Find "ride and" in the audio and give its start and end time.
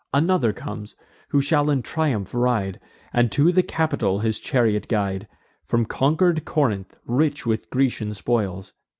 2.33-3.31